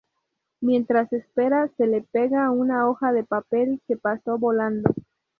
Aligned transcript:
Mientras 0.61 1.13
espera, 1.13 1.69
se 1.77 1.85
le 1.85 2.01
pega 2.01 2.49
una 2.49 2.89
hoja 2.89 3.13
de 3.13 3.23
papel 3.23 3.79
que 3.87 3.97
pasó 3.97 4.39
volando. 4.39 4.91